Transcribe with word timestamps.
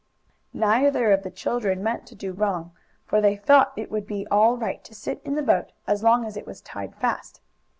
Neither 0.55 1.11
of 1.11 1.21
the 1.21 1.29
children 1.29 1.83
meant 1.83 2.07
to 2.07 2.15
do 2.15 2.31
wrong, 2.31 2.71
for 3.05 3.21
they 3.21 3.35
thought 3.35 3.71
it 3.75 3.91
would 3.91 4.07
be 4.07 4.25
all 4.31 4.57
right 4.57 4.83
to 4.83 4.95
sit 4.95 5.21
in 5.23 5.35
the 5.35 5.43
boat 5.43 5.73
as 5.85 6.01
long 6.01 6.25
as 6.25 6.35
it 6.35 6.47
was 6.47 6.59
tied 6.59 6.95
fast. 6.95 7.39